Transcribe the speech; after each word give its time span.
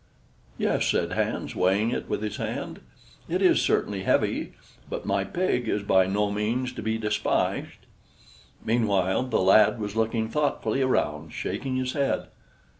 "Yes," 0.57 0.87
said 0.87 1.11
Hans, 1.11 1.55
weighing 1.55 1.91
it 1.91 2.09
with 2.09 2.23
his 2.23 2.37
hand, 2.37 2.79
"it 3.29 3.39
is 3.39 3.61
certainly 3.61 4.01
heavy, 4.01 4.53
but 4.89 5.05
my 5.05 5.23
pig 5.23 5.67
is 5.67 5.83
by 5.83 6.07
no 6.07 6.31
means 6.31 6.73
to 6.73 6.81
be 6.81 6.97
despised." 6.97 7.85
Meanwhile 8.65 9.21
the 9.27 9.39
lad 9.41 9.79
was 9.79 9.95
looking 9.95 10.27
thoughtfully 10.27 10.81
around, 10.81 11.33
shaking 11.33 11.75
his 11.75 11.93
head. 11.93 12.29